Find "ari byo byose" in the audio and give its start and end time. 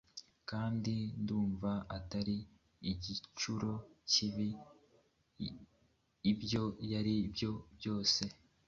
6.99-8.23